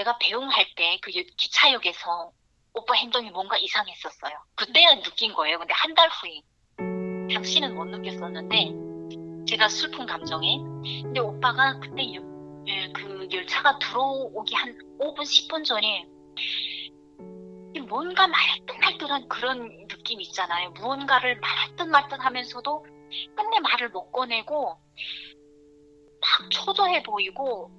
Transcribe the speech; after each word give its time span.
내가 0.00 0.16
배웅할 0.18 0.66
때 0.76 0.98
그 1.02 1.10
기차역에서 1.10 2.32
오빠 2.72 2.94
행동이 2.94 3.30
뭔가 3.30 3.56
이상했었어요. 3.58 4.32
그때야 4.54 5.00
느낀 5.02 5.34
거예요. 5.34 5.58
근데 5.58 5.74
한 5.74 5.94
달 5.94 6.08
후에 6.08 6.40
당신은 7.34 7.74
못 7.74 7.84
느꼈었는데 7.84 9.44
제가 9.46 9.68
슬픈 9.68 10.06
감정에 10.06 10.58
근데 11.02 11.20
오빠가 11.20 11.78
그때 11.80 12.14
여, 12.14 12.20
예, 12.66 12.88
그 12.92 13.28
열차가 13.32 13.78
들어오기 13.78 14.54
한 14.54 14.78
5분 14.98 15.18
10분 15.20 15.64
전에 15.64 16.06
뭔가 17.88 18.26
말듯 18.26 18.78
말듯한 18.80 19.28
그런 19.28 19.86
느낌 19.88 20.20
있잖아요. 20.22 20.70
무언가를 20.70 21.40
말듯 21.40 21.88
말듯 21.88 22.24
하면서도 22.24 22.86
끝내 23.36 23.60
말을 23.60 23.90
못 23.90 24.10
꺼내고 24.12 24.76
막 26.20 26.50
초조해 26.50 27.02
보이고 27.02 27.70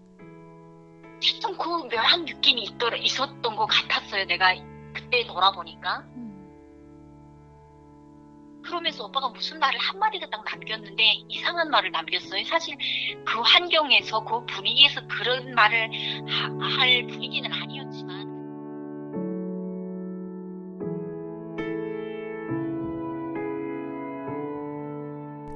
하여튼 1.22 1.58
그 1.58 1.96
묘한 1.96 2.26
느낌이 2.26 2.64
있더, 2.64 2.96
있었던 2.96 3.56
것 3.56 3.66
같았어요. 3.68 4.26
내가 4.26 4.56
그때 4.94 5.24
돌아보니까. 5.26 6.04
그러면서 8.64 9.06
오빠가 9.06 9.30
무슨 9.30 9.60
말을 9.60 9.80
한마디가 9.80 10.30
딱 10.30 10.44
남겼는데 10.46 11.04
이상한 11.30 11.70
말을 11.70 11.92
남겼어요. 11.92 12.44
사실 12.46 12.78
그 13.26 13.40
환경에서 13.40 14.24
그 14.24 14.46
분위기에서 14.46 15.02
그런 15.08 15.54
말을 15.54 15.90
하, 16.28 16.80
할 16.80 17.08
분위기는 17.08 17.52
아니었지만 17.52 18.32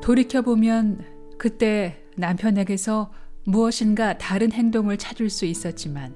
돌이켜보면 0.01 1.37
그때 1.37 2.03
남편에게서 2.17 3.11
무엇인가 3.47 4.17
다른 4.17 4.51
행동을 4.51 4.97
찾을 4.97 5.29
수 5.29 5.45
있었지만 5.45 6.15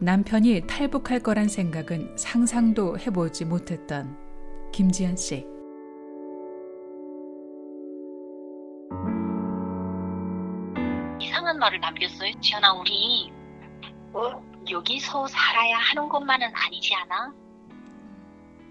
남편이 0.00 0.66
탈북할 0.66 1.20
거란 1.20 1.48
생각은 1.48 2.14
상상도 2.18 2.98
해보지 2.98 3.46
못했던 3.46 4.14
김지연 4.72 5.16
씨. 5.16 5.46
이상한 11.18 11.58
말을 11.58 11.80
남겼어요. 11.80 12.38
지연아, 12.38 12.74
우리 12.74 13.32
어? 14.12 14.42
여기서 14.70 15.26
살아야 15.26 15.78
하는 15.78 16.06
것만은 16.08 16.48
아니지 16.54 16.94
않아? 16.94 17.32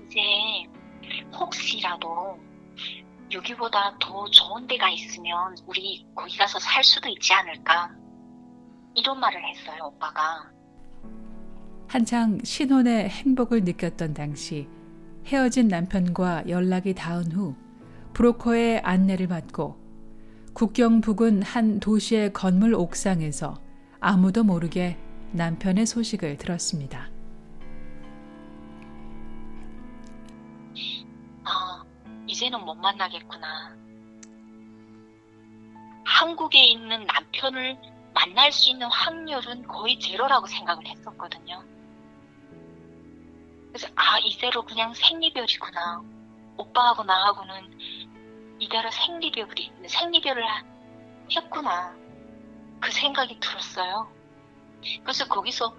이제 0.06 0.20
혹시라도 1.34 2.38
여기보다 3.32 3.98
더 4.00 4.26
좋은 4.30 4.68
데가 4.68 4.90
있으면 4.90 5.56
우리 5.66 6.06
거기 6.16 6.38
가서 6.38 6.60
살 6.60 6.84
수도 6.84 7.10
있지 7.10 7.34
않을까? 7.34 7.92
이런 8.96 9.20
말을 9.20 9.42
했어요, 9.44 9.92
오빠가. 9.94 10.50
한창 11.88 12.40
신혼의 12.44 13.10
행복을 13.10 13.64
느꼈던 13.64 14.14
당시 14.14 14.68
헤어진 15.26 15.68
남편과 15.68 16.50
연락이 16.50 16.94
닿은 16.94 17.32
후 17.32 17.56
브로커의 18.14 18.80
안내를 18.80 19.28
받고 19.28 19.78
국경 20.54 21.02
부근 21.02 21.44
한 21.44 21.80
도시의 21.80 22.34
건물 22.34 22.74
옥상에서 22.74 23.62
아무도 24.00 24.44
모르게 24.44 24.98
남편의 25.34 25.86
소식을 25.86 26.38
들었습니다. 26.38 27.10
이제는 32.38 32.64
못 32.64 32.76
만나겠구나. 32.76 33.76
한국에 36.06 36.64
있는 36.66 37.04
남편을 37.08 37.76
만날 38.14 38.52
수 38.52 38.70
있는 38.70 38.86
확률은 38.88 39.68
거의 39.68 40.00
제로라고 40.00 40.46
생각을 40.46 40.86
했었거든요. 40.86 41.64
그래서 43.70 43.88
아 43.96 44.20
이대로 44.20 44.64
그냥 44.64 44.94
생리별이구나. 44.94 46.04
오빠하고 46.58 47.04
나하고는 47.06 47.80
이대로 48.60 48.92
생리별이 48.92 49.72
생리별을 49.88 50.44
했구나. 51.36 51.96
그 52.80 52.92
생각이 52.92 53.40
들었어요. 53.40 54.12
그래서 55.02 55.28
거기서 55.28 55.76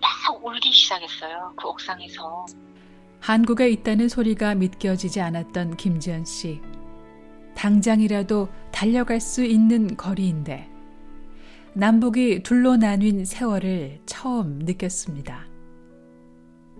막 0.00 0.44
울기 0.44 0.72
시작했어요. 0.72 1.52
그 1.58 1.68
옥상에서. 1.68 2.46
한국에 3.22 3.70
있다는 3.70 4.08
소리가 4.08 4.56
믿겨지지 4.56 5.20
않았던 5.20 5.76
김지연 5.76 6.24
씨. 6.24 6.60
당장이라도 7.54 8.48
달려갈 8.72 9.20
수 9.20 9.44
있는 9.44 9.96
거리인데 9.96 10.68
남북이 11.72 12.42
둘로 12.42 12.76
나뉜 12.76 13.24
세월을 13.24 14.00
처음 14.06 14.58
느꼈습니다. 14.58 15.46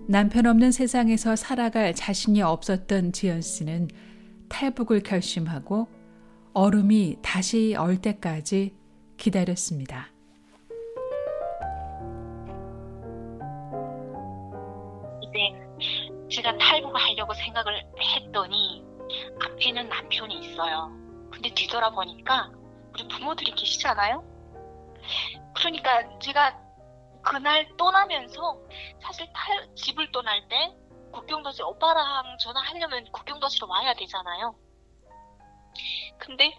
남편 0.08 0.46
없는 0.46 0.72
세상에서 0.72 1.36
살아갈 1.36 1.94
자신이 1.94 2.42
없었던 2.42 3.12
지연 3.12 3.40
씨는 3.40 3.86
탈북을 4.48 5.04
결심하고 5.04 5.86
얼음이 6.54 7.18
다시 7.22 7.76
얼 7.78 7.98
때까지 7.98 8.74
기다렸습니다. 9.16 10.08
이제 15.22 15.62
제가 16.34 16.56
탈북을 16.56 17.00
하려고 17.00 17.34
생각을 17.34 17.84
했더니 17.98 18.82
앞에는 19.44 19.88
남편이 19.88 20.38
있어요. 20.38 20.90
근데 21.30 21.52
뒤돌아보니까 21.54 22.50
우리 22.92 23.08
부모들이 23.08 23.52
계시잖아요? 23.52 24.22
그러니까 25.56 26.18
제가 26.18 26.58
그날 27.22 27.68
떠나면서 27.76 28.58
사실 29.00 29.30
탈, 29.32 29.74
집을 29.74 30.10
떠날 30.12 30.48
때 30.48 30.74
국경도시 31.12 31.62
오빠랑 31.62 32.38
전화하려면 32.38 33.04
국경도시로 33.12 33.68
와야 33.68 33.94
되잖아요. 33.94 34.54
근데 36.18 36.56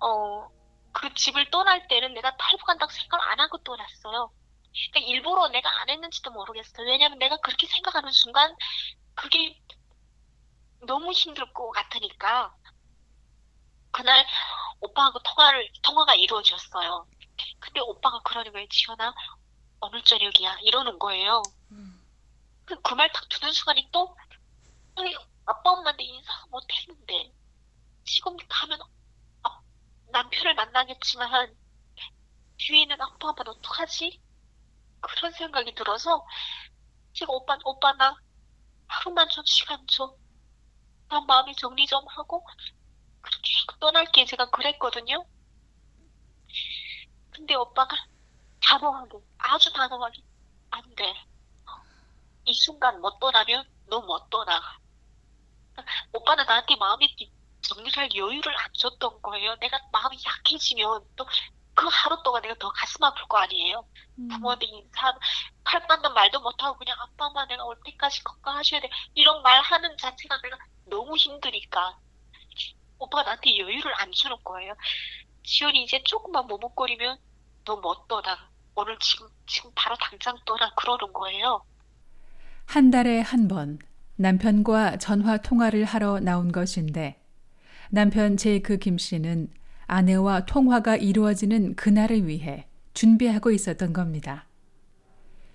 어 0.00 0.60
그 0.92 1.12
집을 1.14 1.50
떠날 1.50 1.86
때는 1.88 2.14
내가 2.14 2.36
탈북한다고 2.36 2.90
생각 2.92 3.20
안 3.30 3.40
하고 3.40 3.58
떠났어요. 3.58 4.30
그러니까 4.72 5.00
일부러 5.10 5.48
내가 5.48 5.68
안 5.80 5.88
했는지도 5.88 6.30
모르겠어요. 6.30 6.86
왜냐면 6.86 7.18
내가 7.18 7.36
그렇게 7.38 7.66
생각하는 7.66 8.10
순간 8.12 8.56
그게 9.14 9.60
너무 10.86 11.12
힘들 11.12 11.52
것 11.52 11.70
같으니까 11.70 12.54
그날 13.90 14.26
오빠하고 14.80 15.18
통화를 15.20 15.68
통화가 15.82 16.14
이루어졌어요. 16.14 17.06
근데 17.58 17.80
오빠가 17.80 18.20
그러는 18.22 18.52
거예요. 18.52 18.66
지연아 18.68 19.14
어느 19.80 20.02
저녁이야 20.02 20.58
이러는 20.62 20.98
거예요. 20.98 21.42
음. 21.72 22.00
그말 22.82 23.10
딱 23.12 23.28
듣는 23.28 23.52
순간에 23.52 23.88
또 23.90 24.16
아빠 25.46 25.70
엄마한테 25.70 26.04
인사 26.04 26.32
못 26.50 26.62
했는데 26.72 27.32
지금 28.04 28.36
가면 28.48 28.78
아, 29.42 29.60
남편을 30.12 30.54
만나겠지만 30.54 31.56
뒤에는 32.58 33.00
아빠 33.00 33.28
엄마 33.28 33.42
어떡하지? 33.46 34.20
그런 35.00 35.32
생각이 35.32 35.74
들어서 35.74 36.26
지금 37.12 37.34
오빠 37.34 37.58
오빠 37.64 37.92
나 37.94 38.16
하루만 38.88 39.28
좀 39.30 39.44
시간 39.46 39.86
줘. 39.88 40.16
나 41.08 41.20
마음이 41.22 41.54
정리 41.56 41.86
좀 41.86 42.04
하고 42.08 42.46
그렇게 43.22 43.50
떠날게 43.80 44.24
제가 44.26 44.50
그랬거든요. 44.50 45.26
근데 47.30 47.54
오빠가 47.54 47.96
단호하게 48.62 49.18
아주 49.38 49.72
단호하게 49.72 50.22
안 50.70 50.94
돼. 50.94 51.14
이 52.44 52.52
순간 52.52 53.00
못 53.00 53.18
떠나면 53.18 53.64
너 53.86 54.00
못 54.02 54.28
떠나. 54.30 54.60
오빠는 56.12 56.44
나한테 56.46 56.76
마음이 56.76 57.08
정리할 57.62 58.14
여유를 58.14 58.56
안 58.58 58.72
줬던 58.74 59.22
거예요. 59.22 59.56
내가 59.56 59.78
마음이 59.92 60.16
약해지면 60.24 61.04
또 61.16 61.26
그 61.80 61.88
하루 61.90 62.22
동안 62.22 62.42
내가 62.42 62.54
더 62.58 62.70
가슴 62.70 63.02
아플 63.04 63.26
거 63.28 63.38
아니에요. 63.38 63.84
음. 64.18 64.28
부모한테 64.28 64.66
인사, 64.66 65.12
팔 65.64 65.86
뻗는 65.86 66.12
말도 66.14 66.40
못하고 66.40 66.76
그냥 66.78 66.96
아빠, 67.00 67.26
엄마 67.26 67.46
내가 67.46 67.64
올 67.64 67.76
때까지 67.84 68.22
건강하셔야 68.24 68.80
돼. 68.80 68.90
이런 69.14 69.42
말 69.42 69.60
하는 69.62 69.96
자체가 69.96 70.40
내가 70.42 70.56
너무 70.86 71.16
힘드니까. 71.16 71.98
오빠가 72.98 73.22
나한테 73.24 73.58
여유를 73.58 73.94
안 74.00 74.12
주는 74.12 74.36
거예요. 74.44 74.74
지연이 75.44 75.84
이제 75.84 76.02
조금만 76.04 76.46
머뭇거리면 76.46 77.18
너 77.64 77.76
못 77.76 78.08
떠나. 78.08 78.50
오늘 78.74 78.98
지금 79.00 79.28
지금 79.46 79.70
바로 79.74 79.96
당장 79.96 80.36
떠나 80.46 80.70
그러는 80.74 81.12
거예요. 81.12 81.64
한 82.66 82.90
달에 82.90 83.20
한 83.20 83.48
번 83.48 83.78
남편과 84.16 84.98
전화 84.98 85.38
통화를 85.38 85.84
하러 85.84 86.20
나온 86.20 86.52
것인데 86.52 87.20
남편 87.90 88.36
제이크 88.36 88.78
김 88.78 88.98
씨는 88.98 89.48
아내와 89.90 90.46
통화가 90.46 90.94
이루어지는 90.94 91.74
그날을 91.74 92.28
위해 92.28 92.68
준비하고 92.94 93.50
있었던 93.50 93.92
겁니다. 93.92 94.46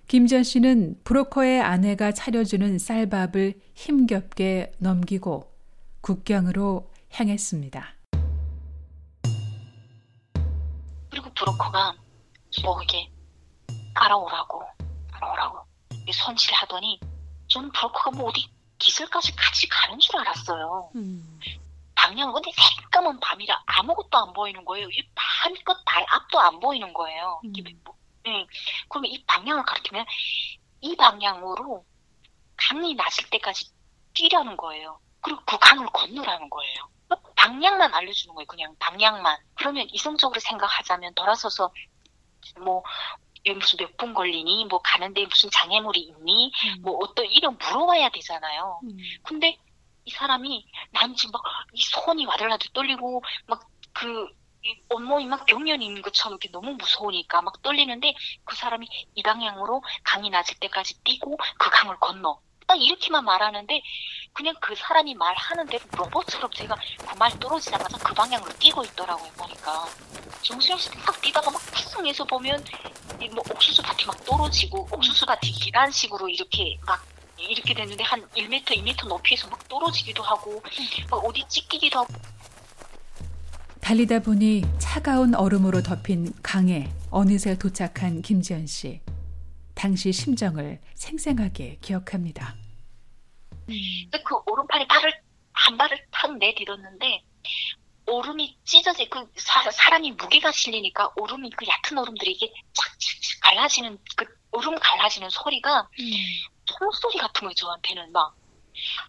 김전 0.08 0.42
씨는 0.42 1.00
브로커의 1.04 1.62
아내가 1.62 2.12
차려주는 2.12 2.78
쌀밥을 2.78 3.58
힘겹게 3.74 4.72
넘기고 4.78 5.50
국경으로 6.02 6.92
향했습니다. 7.12 7.94
그리고 11.10 11.30
브로커가 11.34 11.96
뭐 12.62 12.82
이게 12.82 13.10
알아오라고 13.94 14.62
알아오라고 15.12 15.60
손질하더니 16.12 17.00
저는 17.48 17.72
브로커가 17.72 18.10
뭐 18.10 18.28
어디 18.28 18.46
기술까지 18.78 19.34
같이 19.34 19.66
가는 19.66 19.98
줄 19.98 20.18
알았어요. 20.18 20.90
음. 20.94 21.40
방향 22.06 22.32
근데 22.32 22.50
새까만 22.52 23.18
밤이라 23.20 23.62
아무것도 23.66 24.16
안 24.16 24.32
보이는 24.32 24.64
거예요. 24.64 24.88
이 24.90 25.02
밤이 25.14 25.58
끝달 25.64 26.04
앞도 26.08 26.38
안 26.38 26.60
보이는 26.60 26.92
거예요. 26.92 27.40
음. 27.44 27.52
이게 27.54 27.74
뭐, 27.84 27.94
네. 28.24 28.46
그러면 28.88 29.10
이 29.10 29.24
방향을 29.26 29.64
가리키면 29.64 30.06
이 30.82 30.94
방향으로 30.96 31.84
강이 32.56 32.94
낮을 32.94 33.28
때까지 33.30 33.70
뛰려는 34.14 34.56
거예요. 34.56 35.00
그리고 35.20 35.40
그 35.44 35.58
강을 35.58 35.86
건너라는 35.86 36.48
거예요. 36.48 36.74
방향만 37.36 37.92
알려주는 37.92 38.34
거예요. 38.34 38.46
그냥 38.46 38.74
방향만. 38.78 39.36
그러면 39.54 39.86
이성적으로 39.90 40.38
생각하자면 40.40 41.14
돌아서서 41.14 41.70
뭐 42.60 42.82
무슨 43.54 43.78
몇 43.78 43.96
분 43.96 44.14
걸리니 44.14 44.66
뭐 44.66 44.80
가는데 44.82 45.24
무슨 45.26 45.50
장애물이 45.50 46.00
있니 46.00 46.52
음. 46.76 46.82
뭐 46.82 46.98
어떤 47.02 47.26
이런 47.26 47.56
물어봐야 47.58 48.10
되잖아요. 48.10 48.80
음. 48.84 48.96
근데 49.24 49.58
이 50.06 50.10
사람이 50.10 50.64
난 50.92 51.14
지금 51.14 51.32
막 51.32 51.42
이 51.74 51.82
손이 51.84 52.24
와들와들 52.26 52.70
떨리고 52.72 53.22
막그 53.46 54.28
온몸이 54.88 55.26
막 55.26 55.44
경련이 55.46 55.84
있는 55.84 56.00
것처럼 56.02 56.34
이렇게 56.34 56.50
너무 56.50 56.72
무서우니까 56.72 57.42
막 57.42 57.60
떨리는데 57.62 58.14
그 58.44 58.56
사람이 58.56 58.88
이 59.14 59.22
방향으로 59.22 59.82
강이 60.04 60.30
낮을 60.30 60.56
때까지 60.60 61.02
뛰고 61.04 61.36
그 61.58 61.70
강을 61.70 61.96
건너. 62.00 62.40
딱 62.66 62.74
이렇게만 62.80 63.24
말하는데 63.24 63.80
그냥 64.32 64.54
그 64.60 64.74
사람이 64.74 65.14
말하는 65.14 65.66
대로 65.66 65.84
로봇처럼 65.96 66.50
제가 66.50 66.74
그 66.74 67.16
말 67.16 67.30
떨어지자마자 67.38 67.96
그 67.98 68.12
방향으로 68.14 68.52
뛰고 68.58 68.82
있더라고요 68.84 69.30
보니까. 69.32 69.86
정수영씨 70.42 70.90
딱 71.06 71.20
뛰다가 71.20 71.50
막 71.50 71.60
푸승해서 71.72 72.24
보면 72.24 72.64
뭐 73.32 73.42
옥수수 73.50 73.82
밭이 73.82 74.04
막 74.06 74.24
떨어지고 74.24 74.88
옥수수 74.90 75.26
밭이 75.26 75.52
계란 75.62 75.90
식으로 75.92 76.28
이렇게 76.28 76.76
막 76.86 77.04
이렇게 77.38 77.74
됐는데 77.74 78.02
한 78.04 78.26
1m, 78.30 78.64
2m 78.64 79.08
높이에서 79.08 79.48
막 79.48 79.66
떨어지기도 79.68 80.22
하고 80.22 80.62
막 81.10 81.16
어디 81.24 81.44
찢기기도 81.48 82.00
하고 82.00 82.14
달리다 83.80 84.20
보니 84.20 84.62
차가운 84.78 85.34
얼음으로 85.34 85.82
덮인 85.82 86.32
강에 86.42 86.90
어느새 87.10 87.56
도착한 87.56 88.20
김지연 88.20 88.66
씨. 88.66 89.00
당시 89.76 90.10
심정을 90.10 90.80
생생하게 90.94 91.78
기억합니다. 91.80 92.56
음. 93.68 93.74
그 94.24 94.34
오른팔이 94.46 94.88
발을 94.88 95.12
한 95.52 95.76
발을 95.76 96.04
탁 96.10 96.36
내딛었는데 96.36 97.22
오름이 98.06 98.58
찢어지 98.64 99.08
그 99.08 99.30
사, 99.36 99.70
사람이 99.70 100.12
무게가 100.12 100.50
실리니까 100.50 101.12
오름이 101.16 101.50
그 101.50 101.66
얕은 101.66 101.98
오름들이 101.98 102.32
이게 102.32 102.52
쫙쫙 102.72 103.40
갈라지는 103.42 103.98
그 104.16 104.26
오름 104.52 104.76
갈라지는 104.78 105.28
소리가 105.30 105.88
음. 106.00 106.12
총소리 106.66 107.18
같은 107.18 107.40
거예요 107.42 107.54
저한테는. 107.54 108.12
막 108.12 108.34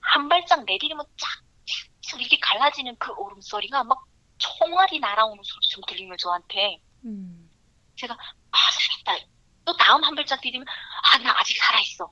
한 0.01 0.29
발짝 0.29 0.63
내디디면 0.63 1.05
쫙쫙 1.17 2.21
이렇게 2.21 2.39
갈라지는 2.39 2.95
그 2.99 3.11
오름 3.11 3.41
소리가 3.41 3.83
막 3.83 4.01
총알이 4.37 4.99
날아오는 4.99 5.43
소리처럼 5.43 5.83
들리는 5.87 6.07
거예요 6.09 6.17
저한테. 6.17 6.79
음. 7.03 7.49
제가 7.97 8.13
아 8.13 8.57
살았다. 9.03 9.25
또 9.65 9.75
다음 9.75 10.01
한 10.05 10.15
발짝 10.15 10.39
디디면 10.39 10.65
아 11.13 11.17
나 11.17 11.37
아직 11.37 11.57
살아있어. 11.57 12.09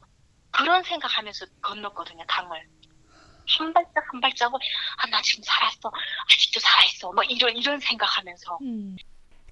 그런 0.52 0.84
생각하면서 0.84 1.46
건넜거든요 1.62 2.26
강을. 2.28 2.68
한 3.48 3.74
발짝 3.74 4.04
한 4.12 4.20
발짝을 4.20 4.60
아 4.98 5.08
나 5.08 5.22
지금 5.22 5.42
살았어. 5.46 5.90
아직도 6.34 6.60
살아있어. 6.60 7.14
뭐 7.14 7.24
이런 7.24 7.56
이런 7.56 7.80
생각하면서. 7.80 8.58
음. 8.64 8.98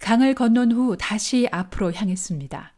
강을 0.01 0.35
건넌 0.35 0.73
후 0.73 0.97
다시 0.97 1.47
앞으로 1.53 1.93
향했습니다. 1.93 2.72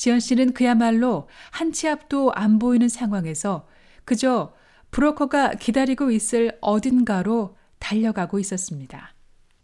지연 0.00 0.18
씨는 0.18 0.54
그야말로 0.54 1.28
한 1.52 1.72
치 1.72 1.86
앞도 1.86 2.32
안 2.34 2.58
보이는 2.58 2.88
상황에서 2.88 3.68
그저 4.06 4.54
브로커가 4.92 5.56
기다리고 5.56 6.10
있을 6.10 6.56
어딘가로 6.62 7.58
달려가고 7.78 8.38
있었습니다. 8.38 9.14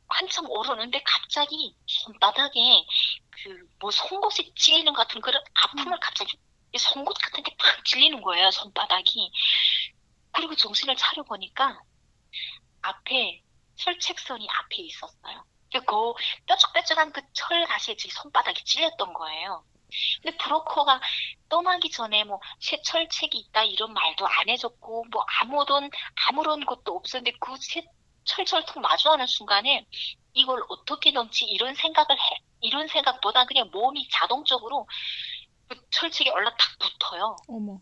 한참 0.08 0.44
오르는데 0.50 1.02
갑자기 1.06 1.74
손바닥에 1.86 2.84
그 3.42 3.66
뭐 3.80 3.90
송곳이 3.90 4.52
찔리는 4.54 4.92
것 4.92 5.08
같은 5.08 5.22
그런 5.22 5.42
아픔을 5.54 5.98
갑자기 6.00 6.36
송곳 6.78 7.16
같은 7.16 7.42
게 7.42 7.56
팍 7.58 7.82
찔리는 7.86 8.20
거예요 8.20 8.50
손바닥이 8.50 9.30
그리고 10.32 10.54
정신을 10.54 10.96
차려 10.96 11.22
보니까 11.22 11.80
앞에 12.82 13.42
철책선이 13.76 14.46
앞에 14.50 14.76
있었어요. 14.82 15.44
그 15.72 16.12
뾰족뾰족한 16.46 17.12
그 17.12 17.22
철가시에 17.32 17.96
제 17.96 18.08
손바닥이 18.10 18.64
찔렸던 18.64 19.14
거예요. 19.14 19.64
근데 20.22 20.36
브로커가 20.36 21.00
떠나기 21.48 21.90
전에 21.90 22.24
뭐 22.24 22.40
쇠철책이 22.60 23.38
있다 23.38 23.64
이런 23.64 23.92
말도 23.92 24.26
안 24.26 24.48
해줬고 24.48 25.06
뭐 25.10 25.24
아무런 25.40 25.90
아무런 26.28 26.64
것도 26.64 26.96
없었는데 26.96 27.36
그 27.40 27.54
철철통 28.24 28.82
마주하는 28.82 29.26
순간에 29.26 29.86
이걸 30.34 30.62
어떻게 30.68 31.12
넘지 31.12 31.44
이런 31.44 31.74
생각을 31.74 32.10
해 32.10 32.38
이런 32.60 32.88
생각보다 32.88 33.44
그냥 33.46 33.70
몸이 33.72 34.08
자동적으로 34.10 34.86
그 35.68 35.76
철책에 35.90 36.30
올라탁 36.30 36.58
붙어요. 36.78 37.36
어머. 37.48 37.80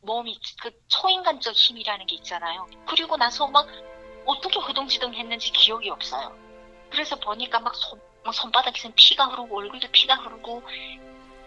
몸이 0.00 0.38
그 0.62 0.70
초인간적 0.88 1.54
힘이라는 1.54 2.06
게 2.06 2.14
있잖아요. 2.16 2.66
그리고 2.86 3.16
나서 3.16 3.46
막 3.48 3.66
어떻게 4.24 4.58
허둥지둥 4.58 5.14
했는지 5.14 5.50
기억이 5.52 5.90
없어요. 5.90 6.36
그래서 6.90 7.16
보니까 7.16 7.60
막 7.60 7.74
손, 7.74 8.00
막 8.24 8.32
손바닥에서 8.32 8.90
피가 8.94 9.26
흐르고 9.26 9.58
얼굴도 9.58 9.88
피가 9.90 10.16
흐르고 10.16 10.62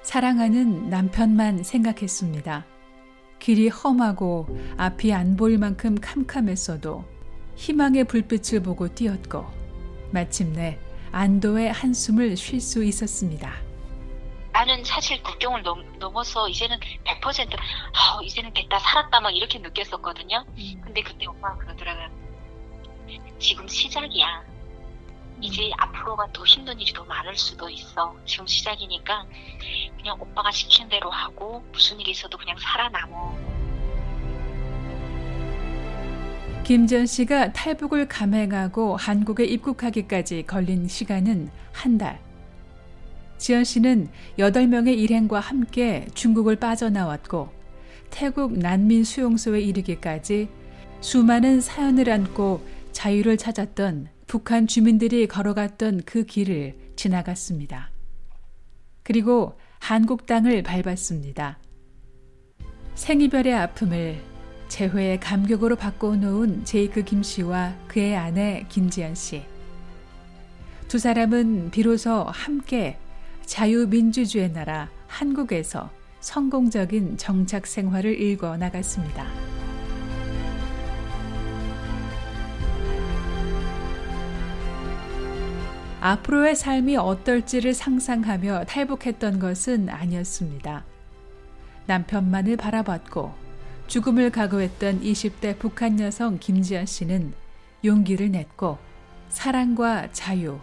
사랑하는 0.02 0.90
남편만 0.90 1.64
생각했습니다. 1.64 2.66
길이 3.40 3.70
험하고 3.70 4.48
앞이 4.78 5.14
안 5.14 5.36
보일 5.36 5.58
만큼 5.58 5.96
캄캄했어도 5.96 7.06
희망의 7.56 8.06
불빛을 8.06 8.62
보고 8.62 8.88
뛰었고 8.88 9.46
마침내 10.12 10.80
안도의 11.12 11.72
한숨을 11.72 12.36
쉴 12.38 12.60
수 12.62 12.84
있었습니다. 12.84 13.54
나는 14.52 14.84
사실 14.84 15.22
국경을 15.24 15.64
넘, 15.64 15.84
넘어서 15.98 16.48
이제는 16.50 16.78
100% 17.06 17.56
아, 17.56 18.20
이제는 18.24 18.54
됐다 18.54 18.80
살았다 18.80 19.22
막 19.22 19.30
이렇게 19.32 19.60
느꼈었거든요. 19.60 20.46
음. 20.58 20.82
근데 20.84 21.02
그때 21.02 21.26
오빠가 21.26 21.58
그러더라고요. 21.58 22.10
지금 23.40 23.68
시작이야. 23.68 24.44
이제 25.42 25.68
음. 25.68 25.72
앞으로가 25.78 26.28
더 26.32 26.46
힘든 26.46 26.80
일이 26.80 26.94
더 26.94 27.04
많을 27.04 27.36
수도 27.36 27.70
있어. 27.70 28.16
지금 28.26 28.46
시작이니까 28.46 29.26
그냥 29.98 30.22
오빠가 30.22 30.52
시킨 30.52 30.88
대로 30.88 31.10
하고 31.10 31.64
무슨 31.72 32.00
일이 32.00 32.12
있어도 32.12 32.38
그냥 32.38 32.56
살아남어. 32.58 33.36
김전 36.64 37.08
씨가 37.08 37.54
탈북을 37.54 38.08
감행하고 38.08 38.96
한국에 38.96 39.46
입국하기까지 39.46 40.44
걸린 40.44 40.88
시간은 40.88 41.50
한 41.74 41.98
달. 41.98 42.22
지연 43.38 43.64
씨는 43.64 44.10
8명의 44.38 44.98
일행과 45.00 45.40
함께 45.40 46.08
중국을 46.14 46.58
빠져나왔고 46.58 47.52
태국 48.12 48.60
난민 48.60 49.04
수용소에 49.04 49.62
이르기까지 49.62 50.48
수많은 51.02 51.60
사연을 51.60 52.08
안고 52.12 52.64
자유를 52.92 53.38
찾았던 53.38 54.10
북한 54.32 54.66
주민들이 54.66 55.28
걸어갔던 55.28 56.04
그 56.06 56.24
길을 56.24 56.94
지나갔습니다. 56.96 57.92
그리고 59.04 59.60
한국 59.78 60.26
땅을 60.26 60.64
밟았습니다. 60.64 61.60
생이별의 62.96 63.54
아픔을 63.54 64.22
재회의 64.70 65.20
감격으로 65.20 65.76
바꿔놓은 65.76 66.64
제이크 66.64 67.04
김 67.04 67.24
씨와 67.24 67.76
그의 67.90 68.16
아내 68.16 68.66
김지연 68.70 69.16
씨. 69.16 69.44
두 70.88 70.98
사람은 70.98 71.72
비로소 71.72 72.24
함께 72.24 72.98
자유민주주의 73.46 74.50
나라 74.50 74.90
한국에서 75.08 75.92
성공적인 76.22 77.18
정착 77.18 77.68
생활을 77.68 78.18
일궈 78.18 78.56
나갔습니다. 78.56 79.51
앞으로의 86.02 86.56
삶이 86.56 86.98
어떨지를 86.98 87.76
상상하며 87.76 88.66
탈북했던 88.66 89.38
것은 89.38 89.88
아니었습니다. 89.88 90.84
남편만을 91.86 92.58
바라봤고 92.58 93.32
죽음을 93.86 94.32
각오했던 94.32 95.02
20대 95.02 95.60
북한 95.60 96.00
여성 96.00 96.40
김지연 96.40 96.88
씨는 96.88 97.34
용기를 97.86 98.32
냈고 98.32 98.80
사랑과 99.30 100.12
자유, 100.12 100.60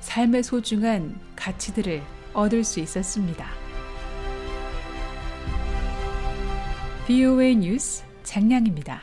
삶의 0.00 0.42
소중한 0.42 1.20
가치들을 1.36 2.02
얻을 2.32 2.64
수 2.64 2.80
있었습니다. 2.80 3.46
BOA 7.06 7.56
뉴스 7.56 8.04
장량입니다. 8.22 9.02